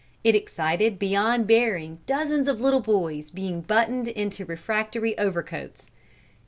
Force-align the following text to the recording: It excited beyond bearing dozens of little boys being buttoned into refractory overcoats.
It 0.23 0.35
excited 0.35 0.97
beyond 0.97 1.45
bearing 1.45 1.99
dozens 2.07 2.47
of 2.47 2.59
little 2.59 2.79
boys 2.79 3.29
being 3.29 3.61
buttoned 3.61 4.07
into 4.07 4.45
refractory 4.47 5.15
overcoats. 5.19 5.85